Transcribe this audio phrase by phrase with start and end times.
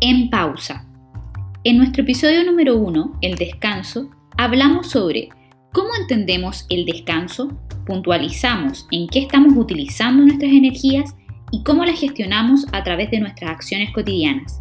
[0.00, 0.86] En pausa.
[1.64, 5.30] En nuestro episodio número uno, el descanso, hablamos sobre
[5.72, 11.16] cómo entendemos el descanso, puntualizamos en qué estamos utilizando nuestras energías
[11.50, 14.60] y cómo las gestionamos a través de nuestras acciones cotidianas.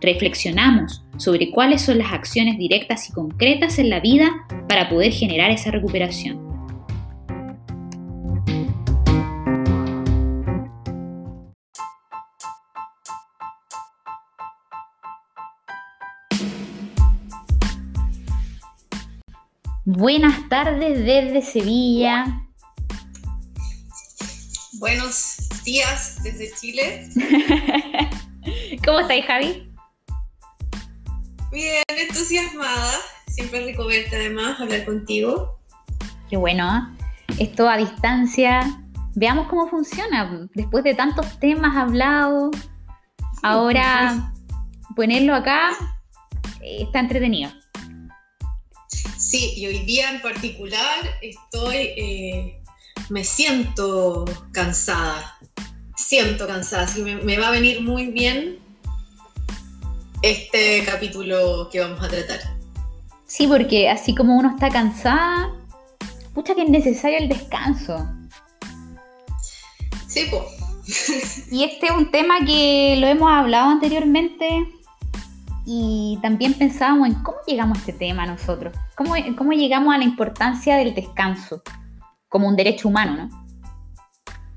[0.00, 4.32] Reflexionamos sobre cuáles son las acciones directas y concretas en la vida
[4.66, 6.53] para poder generar esa recuperación.
[19.96, 22.42] Buenas tardes desde Sevilla.
[24.80, 27.08] Buenos días desde Chile.
[28.84, 29.72] ¿Cómo estáis, Javi?
[31.52, 32.90] Bien, entusiasmada.
[33.28, 35.60] Siempre rico verte además, hablar contigo.
[36.28, 36.76] Qué bueno.
[36.76, 37.04] ¿eh?
[37.38, 38.84] Esto a distancia.
[39.14, 40.48] Veamos cómo funciona.
[40.54, 42.50] Después de tantos temas hablados,
[43.44, 44.32] ahora
[44.96, 45.70] ponerlo acá
[46.60, 47.52] eh, está entretenido.
[49.34, 52.62] Sí, y hoy día en particular estoy, eh,
[53.08, 55.40] me siento cansada,
[55.96, 58.60] siento cansada, así me, me va a venir muy bien
[60.22, 62.38] este capítulo que vamos a tratar.
[63.26, 65.52] Sí, porque así como uno está cansada,
[66.32, 68.08] pucha que es necesario el descanso.
[70.06, 71.50] Sí, pues.
[71.50, 74.73] Y este es un tema que lo hemos hablado anteriormente
[75.66, 80.04] y también pensábamos en cómo llegamos a este tema nosotros, cómo, cómo llegamos a la
[80.04, 81.62] importancia del descanso
[82.28, 83.44] como un derecho humano, ¿no?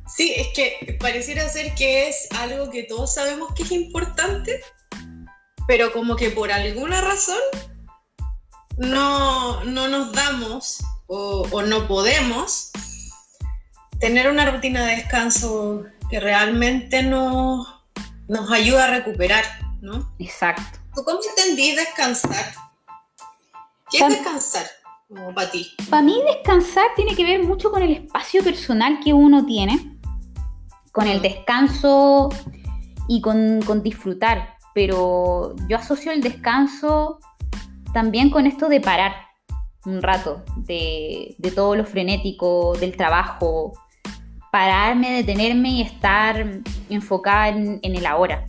[0.07, 4.61] Sí, es que pareciera ser que es algo que todos sabemos que es importante,
[5.67, 7.37] pero como que por alguna razón
[8.77, 12.71] no, no nos damos o, o no podemos
[13.99, 17.67] tener una rutina de descanso que realmente nos,
[18.27, 19.43] nos ayuda a recuperar,
[19.81, 20.11] ¿no?
[20.19, 20.76] Exacto.
[20.97, 22.55] ¿Tú cómo entendí descansar?
[23.91, 24.65] ¿Qué es descansar
[25.07, 25.71] como para ti?
[25.91, 29.99] Para mí descansar tiene que ver mucho con el espacio personal que uno tiene,
[30.91, 32.29] con el descanso
[33.07, 37.19] y con, con disfrutar, pero yo asocio el descanso
[37.93, 39.13] también con esto de parar
[39.85, 43.73] un rato de, de todo lo frenético del trabajo,
[44.51, 48.47] pararme, detenerme y estar enfocada en, en el ahora.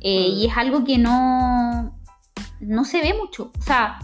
[0.00, 0.28] Eh.
[0.28, 1.98] Y es algo que no,
[2.60, 3.52] no se ve mucho.
[3.58, 3.98] O sea,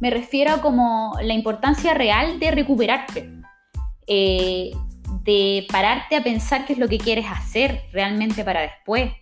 [0.00, 3.32] me refiero a como la importancia real de recuperarte,
[4.06, 4.72] eh,
[5.22, 9.12] de pararte a pensar qué es lo que quieres hacer realmente para después.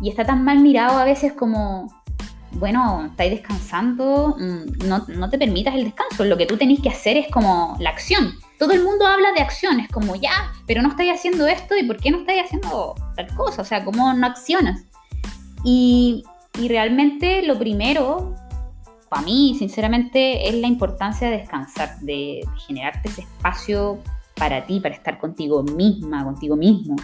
[0.00, 2.02] Y está tan mal mirado a veces como,
[2.52, 6.88] bueno, estáis descansando, mm, no, no te permitas el descanso, lo que tú tenés que
[6.88, 8.34] hacer es como la acción.
[8.58, 11.98] Todo el mundo habla de acciones, como ya, pero no estáis haciendo esto y por
[11.98, 14.84] qué no estáis haciendo tal cosa, o sea, ¿cómo no accionas?
[15.64, 16.24] Y,
[16.60, 18.34] y realmente lo primero,
[19.08, 23.98] para mí, sinceramente, es la importancia de descansar, de, de generarte ese espacio
[24.36, 26.96] para ti, para estar contigo misma, contigo mismo.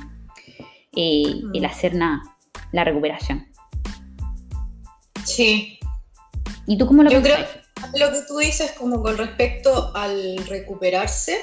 [0.94, 1.54] Eh, Mm.
[1.54, 2.21] El hacer nada,
[2.72, 3.47] la recuperación.
[5.25, 5.78] Sí,
[6.66, 7.47] ¿Y tú cómo lo Yo pensás?
[7.92, 11.37] creo lo que tú dices como con respecto al recuperarse,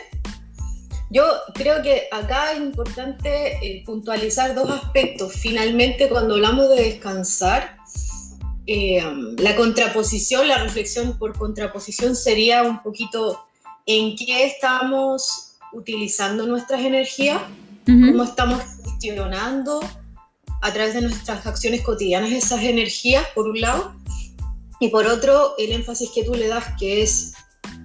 [1.09, 1.23] yo
[1.53, 5.33] creo que acá es importante eh, puntualizar dos aspectos.
[5.33, 7.77] Finalmente, cuando hablamos de descansar,
[8.65, 9.01] eh,
[9.37, 13.45] la contraposición, la reflexión por contraposición sería un poquito
[13.85, 17.41] en qué estamos utilizando nuestras energías,
[17.87, 18.11] Ujú.
[18.11, 19.79] cómo estamos gestionando
[20.61, 23.95] a través de nuestras acciones cotidianas esas energías, por un lado,
[24.81, 27.33] y por otro, el énfasis que tú le das, que es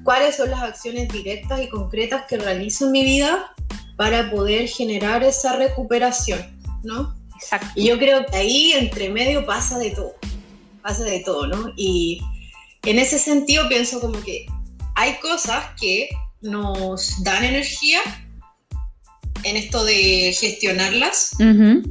[0.04, 3.54] cuáles son las acciones directas y concretas que realizo en mi vida
[3.96, 6.40] para poder generar esa recuperación,
[6.82, 7.14] ¿no?
[7.36, 7.68] Exacto.
[7.74, 10.14] Y yo creo que ahí entre medio pasa de todo,
[10.82, 11.72] pasa de todo, ¿no?
[11.76, 12.20] Y
[12.84, 14.46] en ese sentido pienso como que
[14.94, 16.08] hay cosas que
[16.40, 18.00] nos dan energía
[19.44, 21.82] en esto de gestionarlas Ujú.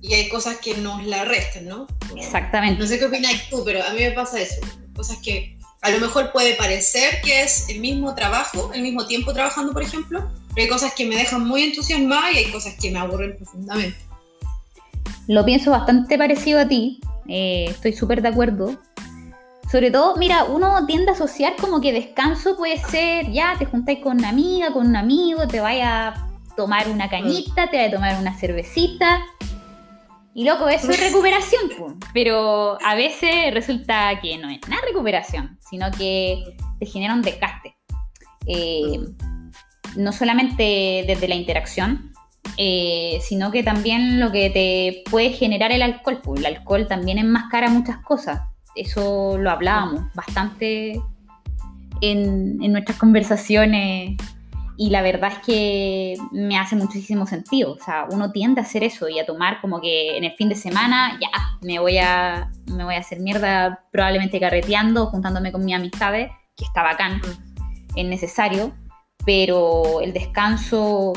[0.00, 1.86] y hay cosas que nos la restan, ¿no?
[2.16, 2.80] Exactamente.
[2.80, 4.60] No sé qué opinas tú, pero a mí me pasa eso.
[4.94, 5.55] Cosas que
[5.86, 9.84] a lo mejor puede parecer que es el mismo trabajo, el mismo tiempo trabajando, por
[9.84, 13.36] ejemplo, pero hay cosas que me dejan muy entusiasmada y hay cosas que me aburren
[13.36, 13.96] profundamente.
[15.28, 17.00] Lo pienso bastante parecido a ti.
[17.28, 18.76] eh, estoy súper de acuerdo.
[19.70, 24.00] Sobre todo, mira, uno tiende a asociar como que descanso puede ser, ya te juntáis
[24.00, 27.92] con una amiga, con un amigo, te vaya a tomar una cañita, te vaya a
[27.92, 29.20] tomar una cervecita.
[30.36, 31.62] Y loco, eso es recuperación,
[32.12, 37.74] pero a veces resulta que no es nada recuperación, sino que te genera un desgaste.
[38.46, 39.00] Eh,
[39.96, 42.12] no solamente desde la interacción,
[42.58, 46.20] eh, sino que también lo que te puede generar el alcohol.
[46.22, 48.42] Pues el alcohol también enmascara muchas cosas.
[48.74, 51.00] Eso lo hablábamos bastante
[52.02, 54.18] en, en nuestras conversaciones
[54.78, 57.72] y la verdad es que me hace muchísimo sentido.
[57.72, 60.48] O sea, uno tiende a hacer eso y a tomar como que en el fin
[60.48, 61.30] de semana ya
[61.62, 66.64] me voy a, me voy a hacer mierda probablemente carreteando, juntándome con mis amistades, que
[66.64, 67.20] está bacán,
[67.94, 68.74] es necesario,
[69.24, 71.14] pero el descanso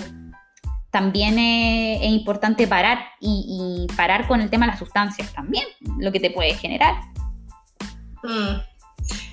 [0.92, 5.66] también es, importante parar y, parar con el tema de las sustancias también,
[6.00, 6.96] lo que te puede generar.
[8.24, 8.62] Mm.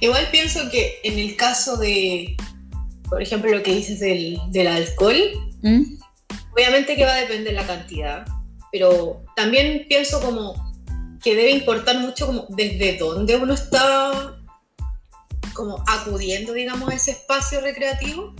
[0.00, 2.36] Igual pienso que en el caso de,
[3.08, 5.16] por ejemplo, lo que dices del, alcohol,
[5.62, 5.82] ¿Mm?
[6.52, 8.26] obviamente que va a depender la cantidad,
[8.72, 10.54] pero también pienso como
[11.22, 14.36] que debe importar mucho como desde dónde uno está
[15.54, 18.34] como acudiendo, digamos, a ese espacio recreativo.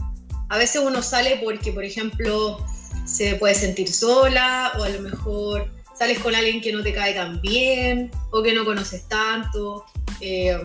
[0.51, 2.65] A veces uno sale porque, por ejemplo,
[3.07, 7.15] se puede sentir sola o a lo mejor sales con alguien que no te cae
[7.15, 9.85] tan bien o que no conoces tanto.
[10.21, 10.57] Eh,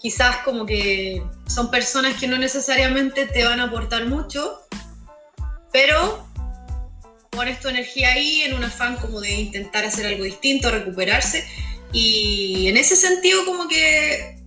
[0.00, 4.60] quizás como que son personas que no necesariamente te van a aportar mucho,
[5.72, 6.26] pero
[7.30, 11.46] pones tu energía ahí en un afán como de intentar hacer algo distinto, recuperarse.
[11.92, 14.38] Y en ese sentido como que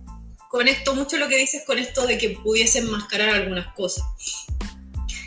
[0.48, 4.04] conecto mucho lo que dices con esto de que pudiesen mascarar algunas cosas.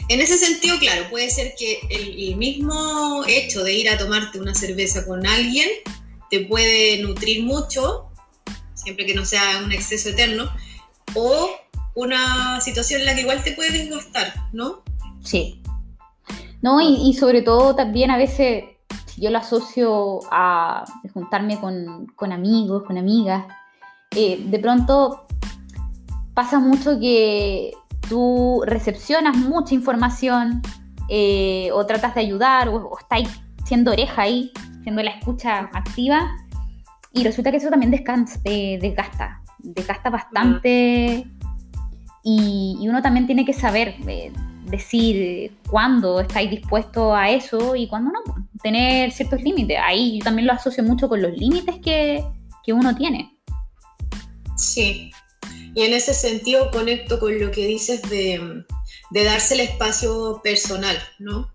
[0.07, 4.53] En ese sentido, claro, puede ser que el, mismo hecho de ir a tomarte una
[4.53, 5.67] cerveza con alguien
[6.29, 8.11] te puede nutrir mucho
[8.85, 10.47] siempre que no sea un exceso eterno,
[11.15, 11.49] o
[11.95, 14.83] una situación en la que igual te puede desgastar, ¿no?
[15.23, 15.61] Sí.
[16.61, 18.63] No, y, sobre todo también a veces
[19.17, 23.45] yo lo asocio a juntarme con, amigos, con amigas,
[24.11, 25.25] eh, de pronto
[26.35, 27.73] pasa mucho que
[28.07, 30.61] tú recepcionas mucha información
[31.09, 33.21] eh, o tratas de ayudar o, o estás
[33.65, 34.51] siendo oreja ahí,
[34.83, 36.44] siendo la escucha activa
[37.15, 41.25] y resulta que eso también descansa, eh, desgasta, desgasta bastante.
[42.23, 44.33] Y, uno también tiene que saber eh,
[44.65, 48.21] decir cuándo estáis dispuesto a eso y cuándo no.
[48.25, 49.77] Pues, tener ciertos límites.
[49.81, 52.21] Ahí yo también lo asocio mucho con los límites que,
[52.65, 53.31] que uno tiene.
[54.57, 55.11] Sí.
[55.73, 58.65] Y en ese sentido conecto con lo que dices de,
[59.11, 61.54] de darse el espacio personal, ¿no?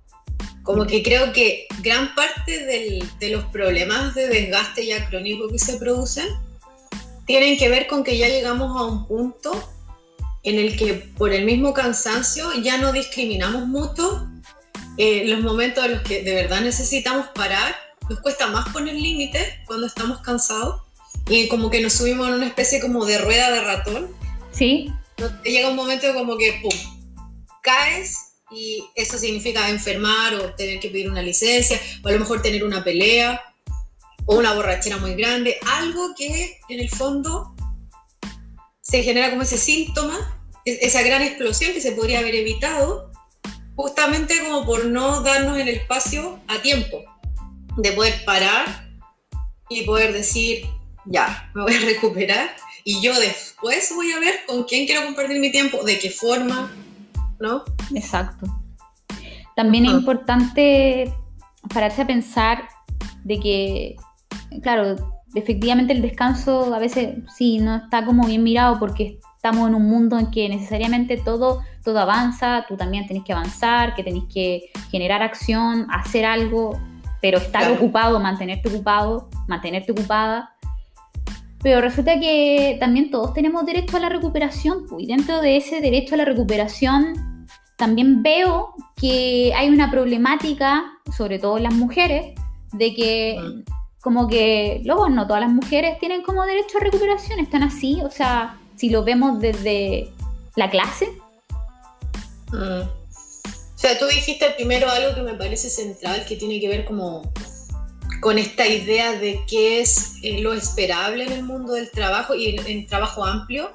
[0.62, 2.64] Como que creo que gran parte
[3.18, 6.26] de los problemas de desgaste ya crónico que se producen
[7.26, 9.52] tienen que ver con que ya llegamos a un punto
[10.42, 14.28] en el que por el mismo cansancio ya no discriminamos mucho
[14.96, 17.74] eh, los momentos en los que de verdad necesitamos parar.
[18.08, 20.82] Nos cuesta más poner límites cuando estamos cansados
[21.28, 24.08] y como que nos subimos en una especie como de rueda de ratón.
[24.52, 24.92] Sí.
[25.44, 26.72] Llega un momento como que, ¡pum!,
[27.62, 32.42] caes y eso significa enfermar o tener que pedir una licencia o a lo mejor
[32.42, 33.40] tener una pelea
[34.26, 37.54] o una borrachera muy grande, algo que en el fondo
[38.80, 43.10] se genera como ese síntoma, e-, esa gran explosión que se podría haber evitado
[43.76, 47.02] justamente como por no darnos el espacio a tiempo
[47.76, 48.90] de poder parar
[49.68, 50.66] y poder decir,
[51.06, 55.38] ya, me voy a recuperar y yo después voy a ver con quién quiero compartir
[55.38, 56.74] mi tiempo, de qué forma,
[57.40, 57.62] ¿no?
[57.94, 58.46] Exacto.
[59.56, 61.12] También es importante
[61.72, 62.68] pararse a pensar
[63.24, 63.96] de que,
[64.62, 64.96] claro,
[65.34, 69.88] efectivamente el descanso a veces sí no está como bien mirado porque estamos en un
[69.88, 74.70] mundo en que necesariamente todo, todo avanza, tú también tenés que avanzar, que tenés que
[74.90, 76.78] generar acción, hacer algo,
[77.20, 80.54] pero estar ocupado, mantenerte ocupado, mantenerte ocupada.
[81.62, 85.80] Pero resulta que también todos tenemos derecho a la recuperación, pues, y dentro de ese
[85.80, 87.29] derecho a la recuperación
[87.80, 90.84] también veo que hay una problemática,
[91.16, 92.34] sobre todo en las mujeres,
[92.74, 93.40] de que
[94.02, 98.10] como que luego no todas las mujeres tienen como derecho a recuperación, están así, o
[98.10, 100.10] sea, si lo vemos desde
[100.56, 101.08] la clase.
[102.52, 102.82] Mm.
[102.82, 107.32] O sea, tú dijiste primero algo que me parece central, que tiene que ver como
[108.20, 112.56] con esta idea de qué es eh, lo esperable en el mundo del trabajo y
[112.64, 113.72] en trabajo amplio.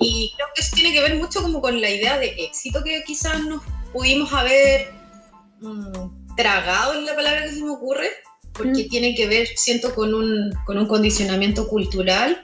[0.00, 3.02] Y creo que eso tiene que ver mucho como con la idea de éxito que
[3.04, 3.62] quizás nos
[3.92, 4.92] pudimos haber
[5.60, 8.10] mm, tragado, en la palabra que se me ocurre,
[8.52, 12.42] porque tiene que ver, siento, con un, con un condicionamiento cultural.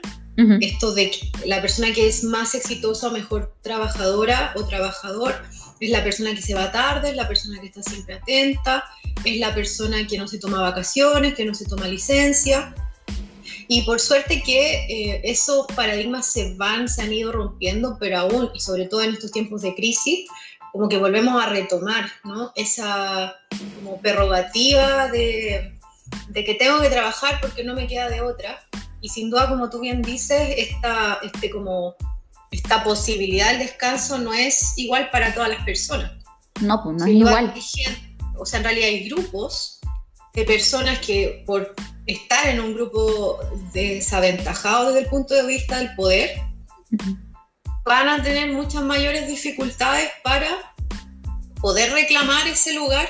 [0.59, 5.35] Esto de que la persona que es más exitosa o mejor trabajadora o trabajador
[5.81, 8.85] es la persona que se va tarde, es la persona que está siempre atenta,
[9.25, 12.73] es la persona que no se toma vacaciones, que no se toma licencia.
[13.67, 18.51] Y por suerte que eh, esos paradigmas se van, se han ido rompiendo, pero aún,
[18.53, 20.27] y sobre todo en estos tiempos de crisis,
[20.71, 22.51] como que volvemos a retomar ¿no?
[22.55, 23.35] esa,
[23.75, 25.79] como prerrogativa de,
[26.29, 28.59] de, que tengo que trabajar porque no me queda de otra.
[29.01, 31.95] Y sin duda, como tú bien dices, esta, este, como,
[32.51, 36.11] esta posibilidad del descanso no es igual para todas las personas.
[36.59, 37.53] No, pues no es igual.
[38.37, 39.79] o sea, en realidad hay grupos
[40.33, 41.73] de personas que por
[42.05, 43.39] estar en un grupo
[43.73, 46.41] desaventajado desde el punto de vista del poder,
[47.85, 50.73] van a tener muchas mayores dificultades para
[51.61, 53.07] poder reclamar ese lugar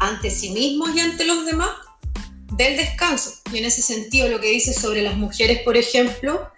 [0.00, 1.70] ante sí mismos y ante los demás
[2.52, 3.32] del descanso.
[3.52, 6.50] Y en ese sentido, lo que dice sobre las mujeres, por ejemplo,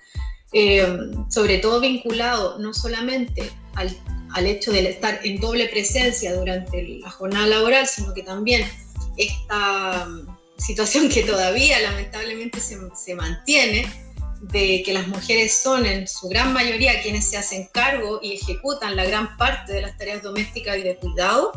[0.52, 0.86] eh,
[1.28, 3.96] sobre todo vinculado no solamente al,
[4.32, 8.66] al, hecho de estar en doble presencia durante la jornada laboral, sino que también
[9.16, 13.86] esta mm, situación que todavía lamentablemente se, se mantiene,
[14.40, 18.96] de que las mujeres son en su gran mayoría quienes se hacen cargo y ejecutan
[18.96, 21.52] la gran parte de las tareas domésticas y de cuidado.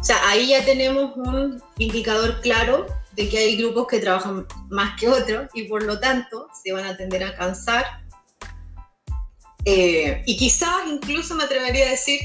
[0.00, 2.86] O sea, ahí ya tenemos un indicador claro
[3.18, 6.86] de que hay grupos que trabajan más que otros y por lo tanto se van
[6.86, 7.84] a tender a cansar.
[9.64, 12.20] Eh, y quizás incluso me atrevería a decir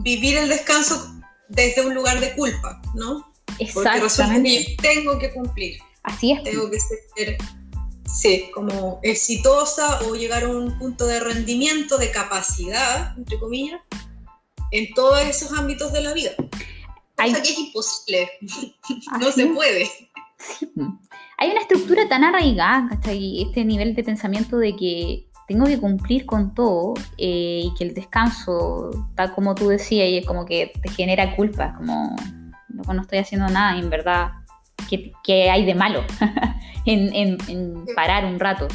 [0.00, 1.14] vivir el descanso
[1.48, 3.32] desde un lugar de culpa, ¿no?
[3.60, 4.74] Exactamente.
[4.74, 5.78] Porque tengo que cumplir.
[6.02, 6.42] Así es.
[6.42, 7.38] Tengo que ser
[8.12, 13.80] sí, como exitosa o llegar a un punto de rendimiento, de capacidad, entre comillas,
[14.72, 16.32] en todos esos ámbitos de la vida.
[17.16, 17.32] Hay...
[17.32, 18.28] que es imposible,
[19.20, 19.88] no se puede.
[21.38, 26.24] Hay una estructura tan arraigada, hasta Este nivel de pensamiento de que tengo que cumplir
[26.24, 30.72] con todo eh, y que el descanso, tal como tú decías, y es como que
[30.82, 32.16] te genera culpa, como
[32.68, 34.32] no, estoy haciendo nada, en verdad,
[34.88, 36.04] ¿qué, hay de malo
[36.86, 38.68] en, parar un rato?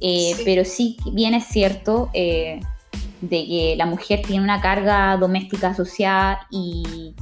[0.00, 2.60] Eh, pero sí bien es cierto eh,
[3.20, 7.14] de que la mujer tiene una carga doméstica asociada y,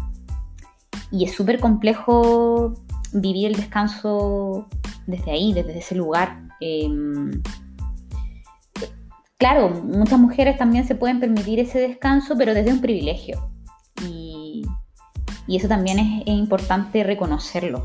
[1.10, 2.74] y es súper complejo
[3.12, 4.68] vivir el descanso
[5.06, 6.42] desde ahí, desde ese lugar.
[6.60, 7.42] Em,
[9.36, 13.50] claro, muchas mujeres también se pueden permitir ese descanso, pero desde un privilegio.
[14.06, 14.64] Y,
[15.48, 17.84] eso también es, importante reconocerlo.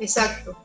[0.00, 0.56] Exacto.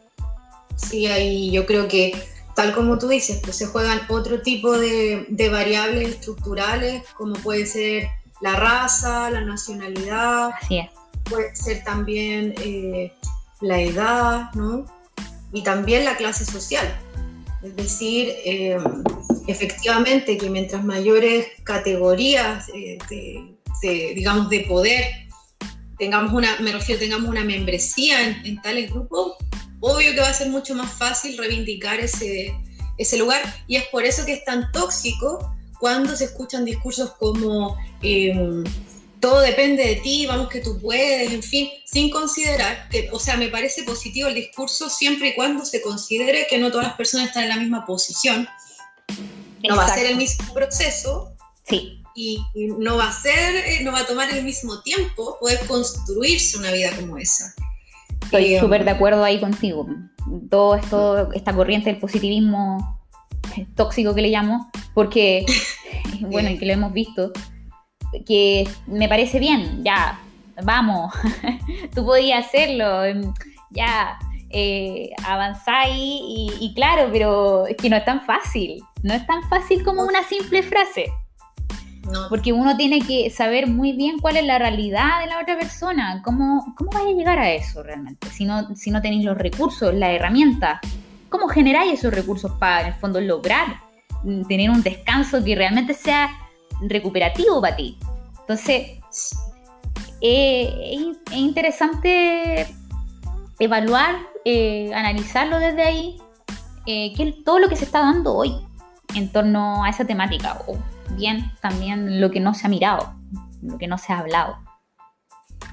[0.76, 2.14] Sí, ahí yo creo que,
[2.56, 8.08] tal como tú dices, pues se juegan otro tipo de, variables estructurales, como puede ser
[8.42, 10.52] la raza, la nacionalidad.
[10.60, 10.90] Así es.
[11.26, 13.12] Puede ser también eh,
[13.62, 14.86] la edad, ¿no?
[15.54, 16.88] Y también la clase social.
[17.64, 18.78] Es decir, eh,
[19.48, 25.06] efectivamente que mientras mayores categorías eh, de, digamos, de poder
[25.98, 29.36] tengamos una, me refiero, tengamos una membresía en, tales grupos,
[29.80, 32.54] obvio que va a ser mucho más fácil reivindicar ese,
[32.98, 37.78] ese lugar y es por eso que es tan tóxico cuando se escuchan discursos como
[38.02, 38.64] eh,
[39.20, 43.38] todo depende de ti, vamos que tú puedes, en fin, sin considerar que, o sea,
[43.38, 47.28] me parece positivo el discurso siempre y cuando se considere que no todas las personas
[47.28, 48.48] están en la misma posición.
[49.68, 51.34] No va a ser el mismo proceso.
[51.64, 52.02] Sí.
[52.16, 56.58] Y, no va a ser, eh, no va a tomar el mismo tiempo poder construirse
[56.58, 57.54] una vida como esa.
[58.24, 59.88] Estoy eh, súper de acuerdo ahí contigo.
[60.50, 63.02] Todo esto, esta corriente del positivismo
[63.76, 65.46] tóxico que le llamo, porque,
[66.22, 67.32] bueno, y que lo hemos visto,
[68.26, 70.20] que me parece bien, ya,
[70.64, 71.14] vamos,
[71.96, 73.34] tú podías hacerlo, em,
[73.72, 74.18] ya,
[74.50, 79.84] eh, avanzáis y, claro, pero es que no es tan fácil, no es tan fácil
[79.84, 81.08] como una simple frase.
[82.30, 86.22] Porque uno tiene que saber muy bien cuál es la realidad de la otra persona,
[86.24, 89.92] cómo, cómo vais a llegar a eso realmente, si no, si no tenéis los recursos,
[89.94, 90.80] la herramienta,
[91.30, 93.82] cómo generáis esos recursos para en el fondo lograr
[94.24, 96.30] mm, tener un descanso que realmente sea
[96.82, 97.98] recuperativo para ti.
[98.42, 99.00] Entonces,
[100.22, 100.98] eh,
[101.32, 102.68] es, interesante
[103.60, 106.18] evaluar, eh, analizarlo desde ahí,
[106.86, 108.56] eh, que todo lo que se está dando hoy
[109.16, 110.78] en torno a esa temática, o
[111.12, 113.16] bien también lo que no se ha mirado,
[113.62, 114.58] lo que no se ha hablado.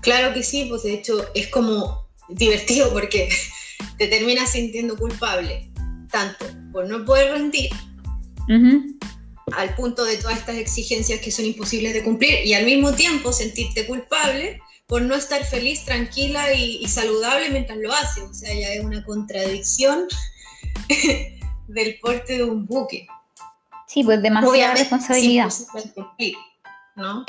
[0.01, 3.29] Claro que sí, pues de hecho es como divertido porque
[3.99, 5.71] te terminas sintiendo culpable,
[6.11, 7.71] tanto por no poder rendir,
[9.57, 13.33] al punto de todas estas exigencias que son imposibles de cumplir y al mismo tiempo
[13.33, 18.25] sentirte culpable por no estar feliz, tranquila y, saludable mientras lo haces.
[18.25, 20.07] O sea, ya es una contradicción
[21.69, 23.07] del porte de un buque.
[23.87, 25.51] Sí, pues demasiada responsabilidad.
[25.95, 26.35] Cumplir,
[26.97, 27.25] ¿no?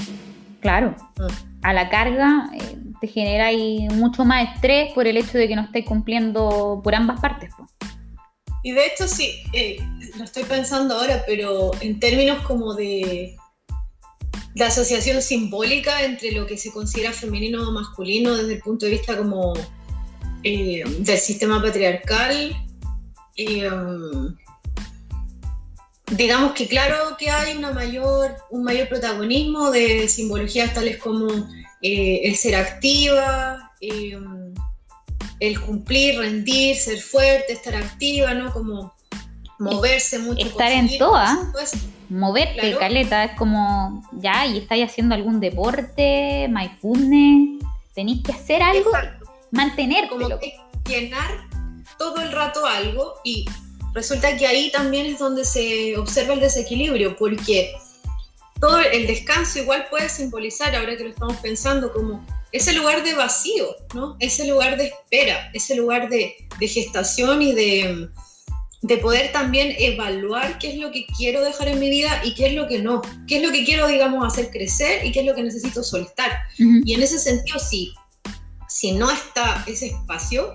[0.60, 0.96] Claro.
[1.18, 1.66] Mm.
[1.66, 5.56] A la carga eh, te genera ahí mucho más estrés por el hecho de que
[5.56, 7.54] no estés cumpliendo por ambas partes.
[8.64, 9.78] Y de hecho sí, eh,
[10.18, 13.36] lo estoy pensando ahora, pero en términos como de,
[14.56, 18.92] la asociación simbólica entre lo que se considera femenino o masculino desde el punto de
[18.92, 19.54] vista como
[20.44, 22.56] eh, del sistema patriarcal.
[23.38, 24.36] Um,
[26.12, 31.30] digamos que claro que hay una mayor, un mayor protagonismo de simbologías tales como
[31.82, 33.72] eh, el ser activa,
[35.44, 38.54] el cumplir, rendir, ser fuerte, estar activa, ¿no?
[38.54, 38.94] Como
[39.60, 40.46] moverse mucho.
[40.46, 41.52] Estar en toda.
[42.08, 47.62] Moverte, caleta, es como, ya, y estáis haciendo algún deporte, mindfulness,
[47.94, 48.92] tenéis que hacer algo,
[49.52, 50.10] mantenerte.
[50.10, 50.54] Como que
[50.88, 51.46] llenar
[51.98, 53.46] todo el rato algo y
[53.94, 57.74] resulta que ahí también es donde se observa el desequilibrio, porque
[58.62, 62.24] todo el descanso igual puede simbolizar, ahora que lo estamos pensando, como
[62.54, 64.16] ese lugar de vacío, ¿no?
[64.20, 68.10] Ese lugar de espera, ese lugar de, de gestación y de,
[68.84, 72.48] de poder también evaluar qué es lo que quiero dejar en mi vida y qué
[72.48, 75.26] es lo que no, qué es lo que quiero, digamos, hacer crecer y qué es
[75.26, 76.32] lo que necesito soltar.
[76.58, 77.92] Y en ese sentido, sí,
[78.68, 80.54] si no está ese espacio,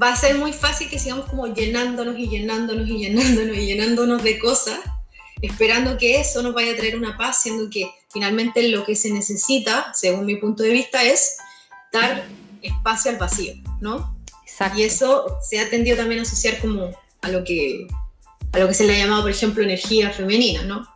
[0.00, 4.22] va a ser muy fácil que sigamos como llenándonos y llenándonos y llenándonos y llenándonos
[4.22, 4.80] de cosas,
[5.42, 9.10] esperando que eso nos vaya a traer una paz, siendo que finalmente lo que se
[9.10, 11.36] necesita, según mi punto de vista, es
[11.92, 12.26] dar
[12.62, 14.16] espacio al vacío, ¿no?
[14.76, 16.90] Y eso se ha tendido también a asociar como
[17.22, 17.88] a lo que,
[18.52, 20.88] a lo que se le ha llamado, por ejemplo, energía femenina, ¿no?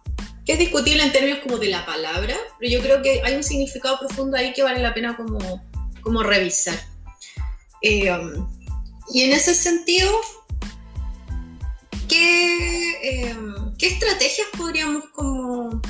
[0.46, 3.42] Que es discutible en términos como de la palabra, pero yo creo que hay un
[3.42, 5.66] significado profundo ahí que vale la pena como,
[6.02, 6.78] como revisar.
[7.82, 8.48] Eh, um,
[9.12, 10.10] y en ese sentido,
[12.08, 13.36] ¿qué, eh,
[13.76, 15.82] ¿qué estrategias podríamos como...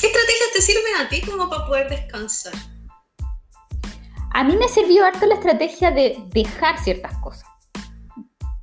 [0.00, 2.52] ¿Qué estrategias te sirven a ti como para poder descansar?
[4.32, 7.48] A mí me sirvió harto la estrategia de dejar ciertas cosas.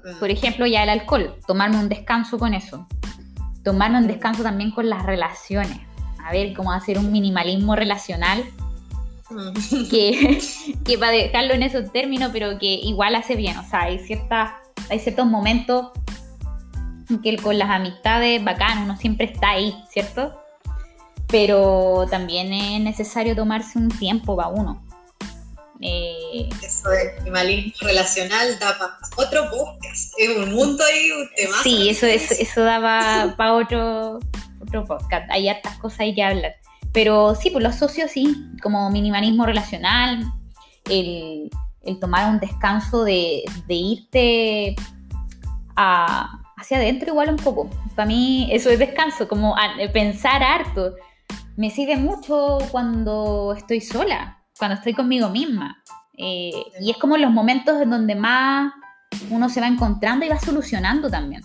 [0.04, 0.20] Mm.
[0.20, 2.88] Por ejemplo, ya el alcohol, tomarme un descanso con eso.
[3.64, 5.80] Tomarme un descanso también con las relaciones.
[6.24, 8.44] A ver, cómo hacer un minimalismo relacional
[9.32, 9.90] mm.
[9.90, 10.40] que,
[10.86, 13.58] que para dejarlo en esos términos, pero que igual hace bien.
[13.58, 14.52] O sea, hay, ciertas,
[14.92, 15.90] hay ciertos momentos
[17.24, 20.43] que con las amistades, bacán, uno siempre está ahí, ¿cierto?
[21.34, 24.86] Pero también es necesario tomarse un tiempo para uno.
[25.82, 30.14] Eh, eso de animalismo relacional da para otro podcast.
[30.20, 31.58] Es un mundo y un tema.
[31.64, 34.20] Sí, eso, eso, eso da para otro,
[34.62, 35.28] otro podcast.
[35.32, 36.54] Hay hartas cosas hay que hablar.
[36.92, 40.24] Pero sí, pues los socios sí, como minimalismo relacional,
[40.88, 41.50] el,
[42.00, 44.76] tomar un descanso de, irte
[45.76, 47.72] hacia adentro igual un poco.
[47.96, 49.56] Para mí eso es descanso, como
[49.92, 50.94] pensar harto.
[51.58, 55.84] Me sirve mucho cuando estoy sola cuando estoy conmigo misma.
[56.18, 58.72] Eh, y es como los momentos en donde más
[59.30, 61.42] uno se va encontrando y va solucionando también.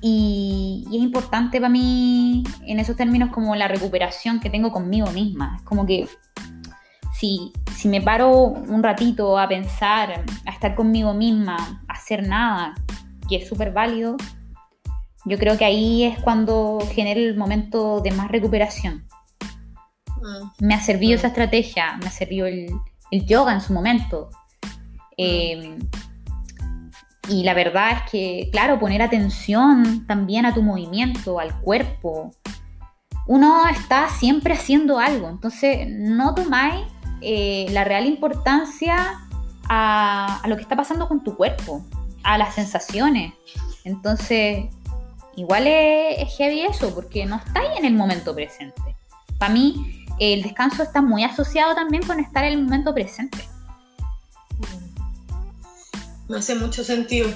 [0.00, 5.56] Y, es importante para mí en esos términos como la recuperación que tengo conmigo misma.
[5.56, 6.08] Es como que
[7.18, 11.56] si, si me paro un ratito a pensar, a estar conmigo misma,
[11.88, 12.74] a hacer nada,
[13.28, 14.16] que es súper válido,
[15.24, 19.06] yo creo que ahí es cuando genera el momento de más recuperación.
[20.58, 22.70] Me ha servido esa estrategia, me ha servido el,
[23.26, 24.30] yoga en su momento.
[25.16, 25.78] Em,
[27.28, 32.32] y la verdad es que, claro, poner atención también a tu movimiento, al cuerpo.
[33.26, 36.84] Uno está siempre haciendo algo, entonces no tomáis
[37.22, 39.20] eh, la real importancia
[39.68, 41.82] a, lo que está pasando con tu cuerpo,
[42.22, 43.32] a las sensaciones.
[43.84, 44.66] Entonces,
[45.36, 48.80] igual es, es heavy eso, porque no estáis en el momento presente.
[49.38, 53.38] Para mí, el descanso está muy asociado también con estar en el momento presente.
[56.28, 57.28] No hace mucho sentido.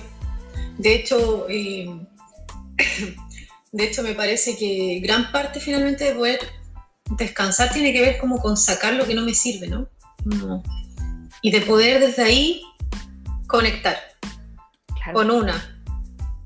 [0.78, 1.88] De hecho, eh,
[3.72, 6.40] de hecho me parece que gran parte finalmente de poder
[7.16, 9.88] descansar tiene que ver como con sacar lo que no me sirve, ¿no?
[11.40, 12.62] y de poder desde ahí
[13.46, 13.96] conectar
[15.14, 15.82] con una,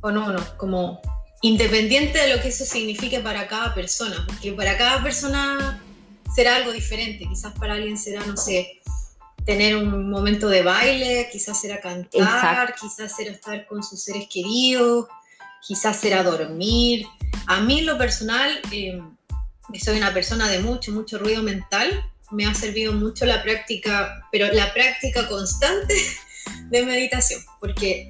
[0.01, 1.01] con uno, como
[1.43, 5.83] independiente de lo que eso signifique para cada persona, porque para cada persona
[6.35, 7.27] será algo diferente.
[7.29, 8.81] Quizás para alguien será, no sé,
[9.45, 15.07] tener un momento de baile, quizás será cantar, quizás será estar con sus seres queridos,
[15.67, 17.07] quizás será dormir.
[17.47, 19.01] A mí, lo personal, eh,
[19.81, 22.05] soy una persona de mucho, mucho ruido mental.
[22.31, 25.95] Me ha servido mucho la práctica, pero la práctica constante
[26.71, 28.09] de meditación, porque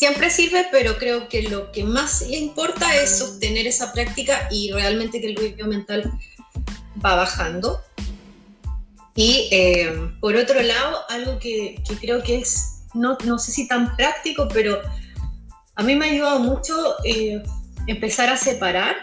[0.00, 5.20] siempre sirve, pero creo que lo que más importa es sostener esa práctica y realmente
[5.20, 6.10] que el ruido mental
[7.04, 7.82] va bajando.
[9.14, 13.94] Y eh, por otro lado, algo que, creo que es, no, no, sé si tan
[13.94, 14.80] práctico, pero
[15.74, 16.72] a mí me ha ayudado mucho
[17.04, 17.42] eh,
[17.86, 18.96] empezar a separar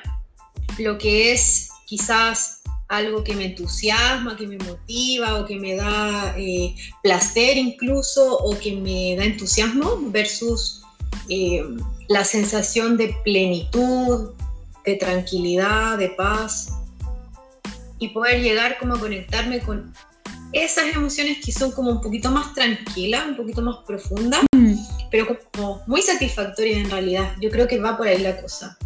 [0.79, 6.33] lo que es quizás algo que me entusiasma, que me motiva o que me da
[6.39, 10.81] eh, placer incluso o que me da entusiasmo versus
[11.29, 11.63] eh,
[12.07, 14.31] la sensación de plenitud,
[14.85, 16.73] de tranquilidad, de paz
[17.99, 19.93] y poder llegar como a conectarme con
[20.53, 24.75] esas emociones que son como un poquito más tranquilas, un poquito más profundas, mm.
[25.11, 27.35] pero como muy satisfactorias en realidad.
[27.41, 28.77] Yo creo que va por ahí la cosa.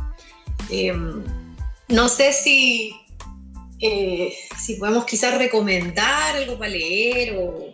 [0.69, 1.23] Em,
[1.87, 2.93] no sé si,
[3.79, 7.73] eh, si podemos quizás recomendar algo para leer o,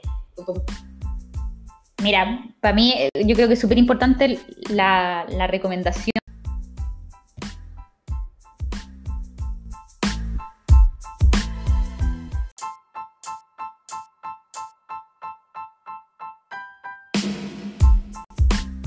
[2.03, 6.11] Mira, para mí eh, yo creo que es súper importante la, recomendación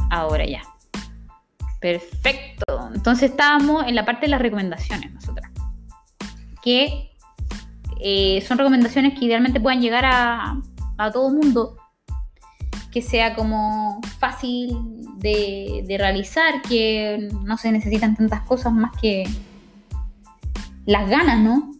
[0.09, 0.62] ahora ya.
[1.81, 2.90] Perfecto.
[2.94, 5.51] Entonces estábamos en la parte de las recomendaciones nosotras.
[6.62, 7.11] Que
[8.01, 10.61] eh, son recomendaciones que idealmente puedan llegar a,
[10.96, 11.80] a todo mundo.
[12.90, 14.76] Que sea como fácil
[15.16, 19.24] de, de realizar, que no se necesitan tantas cosas más que
[20.87, 21.72] las ganas, ¿no?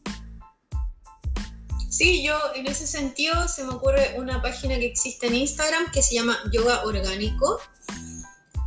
[1.89, 6.03] Sí, yo en ese sentido se me ocurre una página que existe en Instagram que
[6.03, 7.61] se llama Yoga Orgánico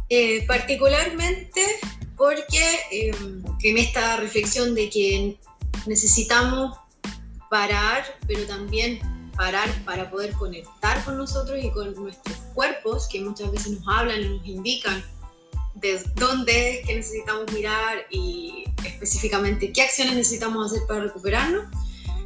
[0.09, 1.61] eh, particularmente
[2.15, 5.39] porque em, en esta reflexión de que
[5.87, 6.77] necesitamos
[7.49, 8.99] parar, pero también
[9.33, 14.21] parar para poder conectar con nosotros y con nuestros cuerpos, que muchas veces nos hablan
[14.21, 15.03] y nos indican
[15.75, 21.65] de dónde es que necesitamos mirar y específicamente qué acciones necesitamos hacer para recuperarnos.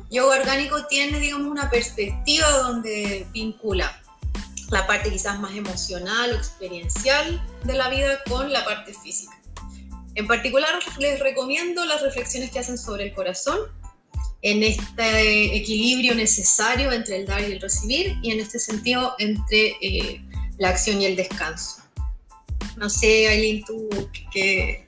[0.09, 4.01] Yoga orgánico tiene, digamos, una perspectiva donde vincula
[4.69, 9.33] la parte quizás más emocional o experiencial de la vida con la parte física.
[10.15, 13.59] En particular les recomiendo las reflexiones que hacen sobre el corazón,
[14.41, 19.75] en este equilibrio necesario entre el dar y el recibir y en este sentido entre
[19.81, 20.21] eh,
[20.57, 21.81] la acción y el descanso.
[22.77, 23.89] No sé, Aileen, tú
[24.31, 24.87] qué,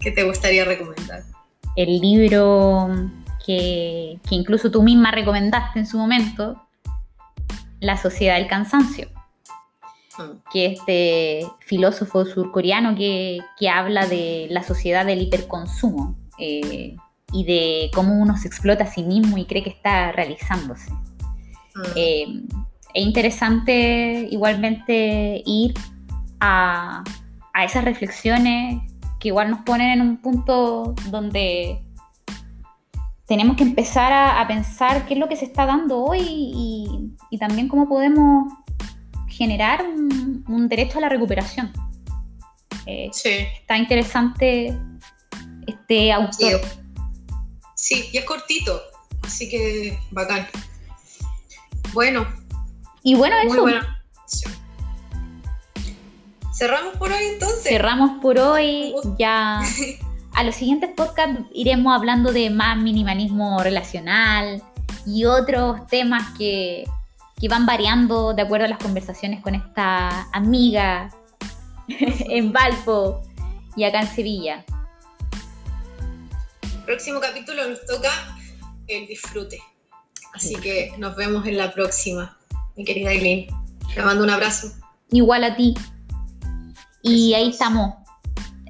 [0.00, 1.22] qué te gustaría recomendar.
[1.76, 2.90] El libro
[3.46, 6.60] que, que incluso tú misma recomendaste en su momento,
[7.80, 9.08] la sociedad del cansancio,
[10.18, 10.50] mm.
[10.52, 16.96] que este filósofo surcoreano que, que habla de la sociedad del hiperconsumo eh,
[17.32, 20.92] y de cómo uno se explota a sí mismo y cree que está realizándose.
[20.92, 21.80] Mm.
[21.96, 22.26] Eh,
[22.94, 25.74] es interesante igualmente ir
[26.40, 27.02] a,
[27.54, 28.82] a esas reflexiones
[29.18, 31.82] que igual nos ponen en un punto donde
[33.32, 37.66] tenemos que empezar a, pensar qué es lo que se está dando hoy y, también
[37.66, 38.52] cómo podemos
[39.26, 41.72] generar un, derecho a la recuperación.
[42.84, 44.76] Eh, está interesante
[45.66, 46.60] este autor.
[46.60, 46.81] Sí.
[47.90, 48.80] Y es cortito,
[49.22, 50.46] así que bacán.
[51.92, 52.26] Bueno.
[53.02, 54.44] Y bueno, eso.
[56.54, 57.64] Cerramos por hoy entonces.
[57.64, 58.94] Cerramos por hoy.
[59.18, 59.62] Ya
[60.34, 64.62] A los siguientes podcasts iremos hablando de más minimalismo relacional
[65.06, 66.84] y otros temas que,
[67.48, 71.10] van variando de acuerdo a las conversaciones con esta amiga
[71.88, 73.20] en Valpo
[73.76, 74.64] y acá en Sevilla.
[76.84, 78.10] Próximo capítulo nos toca
[78.88, 79.60] el disfrute.
[80.34, 82.38] Así que nos vemos en la próxima,
[82.76, 83.46] mi querida Eileen.
[83.94, 84.72] Te mando un abrazo.
[85.10, 85.74] Igual a ti.
[87.02, 87.94] Y ahí estamos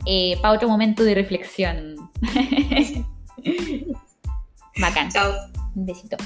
[0.06, 2.10] eh, para otro momento de reflexión.
[4.78, 5.10] Bacán.
[5.10, 5.32] Chao.
[5.74, 6.16] Un besito.